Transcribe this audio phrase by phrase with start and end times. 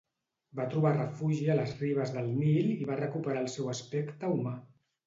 [0.59, 4.61] Va trobar refugi a les ribes del Nil i va recuperar el seu aspecte humà.